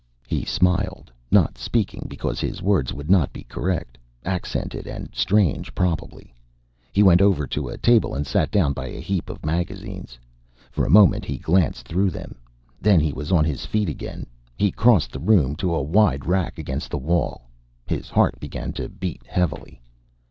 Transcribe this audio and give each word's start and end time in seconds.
He 0.27 0.45
smiled, 0.45 1.11
not 1.29 1.59
speaking 1.59 2.07
because 2.09 2.39
his 2.39 2.59
words 2.59 2.91
would 2.91 3.11
not 3.11 3.31
be 3.31 3.43
correct; 3.43 3.99
accented 4.25 4.87
and 4.87 5.09
strange, 5.13 5.75
probably. 5.75 6.33
He 6.91 7.03
went 7.03 7.21
over 7.21 7.45
to 7.45 7.67
a 7.67 7.77
table 7.77 8.15
and 8.15 8.25
sat 8.25 8.49
down 8.49 8.73
by 8.73 8.87
a 8.87 8.99
heap 8.99 9.29
of 9.29 9.45
magazines. 9.45 10.17
For 10.71 10.85
a 10.87 10.89
moment 10.89 11.23
he 11.23 11.37
glanced 11.37 11.87
through 11.87 12.09
them. 12.09 12.33
Then 12.81 12.99
he 12.99 13.13
was 13.13 13.31
on 13.31 13.45
his 13.45 13.63
feet 13.67 13.89
again. 13.89 14.25
He 14.57 14.71
crossed 14.71 15.11
the 15.11 15.19
room 15.19 15.55
to 15.57 15.71
a 15.75 15.83
wide 15.83 16.25
rack 16.25 16.57
against 16.57 16.89
the 16.89 16.97
wall. 16.97 17.43
His 17.85 18.09
heart 18.09 18.39
began 18.39 18.73
to 18.73 18.89
beat 18.89 19.21
heavily. 19.27 19.83